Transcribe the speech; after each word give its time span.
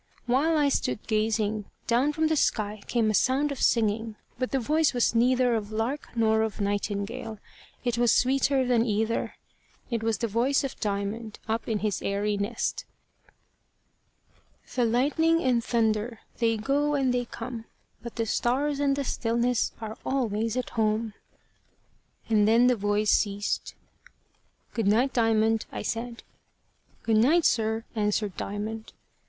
While 0.25 0.57
I 0.57 0.69
stood 0.69 1.05
gazing, 1.05 1.65
down 1.85 2.11
from 2.11 2.25
the 2.25 2.35
sky 2.35 2.81
came 2.87 3.11
a 3.11 3.13
sound 3.13 3.51
of 3.51 3.61
singing, 3.61 4.15
but 4.39 4.49
the 4.49 4.57
voice 4.59 4.95
was 4.95 5.13
neither 5.13 5.53
of 5.53 5.71
lark 5.71 6.09
nor 6.15 6.41
of 6.41 6.59
nightingale: 6.59 7.37
it 7.83 7.99
was 7.99 8.11
sweeter 8.11 8.65
than 8.65 8.83
either: 8.83 9.35
it 9.91 10.01
was 10.01 10.17
the 10.17 10.27
voice 10.27 10.63
of 10.63 10.79
Diamond, 10.79 11.37
up 11.47 11.67
in 11.69 11.77
his 11.85 12.01
airy 12.01 12.35
nest: 12.35 12.83
The 14.73 14.85
lightning 14.85 15.43
and 15.43 15.63
thunder, 15.63 16.21
They 16.39 16.57
go 16.57 16.95
and 16.95 17.13
they 17.13 17.25
come; 17.25 17.65
But 18.01 18.15
the 18.15 18.25
stars 18.25 18.79
and 18.79 18.95
the 18.95 19.03
stillness 19.03 19.71
Are 19.79 19.99
always 20.03 20.57
at 20.57 20.71
home. 20.71 21.13
And 22.27 22.47
then 22.47 22.65
the 22.65 22.75
voice 22.75 23.11
ceased. 23.11 23.75
"Good 24.73 24.87
night, 24.87 25.13
Diamond," 25.13 25.67
I 25.71 25.83
said. 25.83 26.23
"Good 27.03 27.17
night, 27.17 27.45
sir," 27.45 27.83
answered 27.93 28.35
Diamond. 28.35 28.93